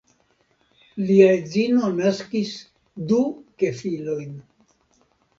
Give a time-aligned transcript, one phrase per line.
[1.09, 2.53] Lia edzino naskis
[3.11, 3.19] du
[3.65, 4.33] gefilojn.